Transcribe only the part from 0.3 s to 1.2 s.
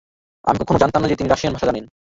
আমি কখনো জানতাম না যে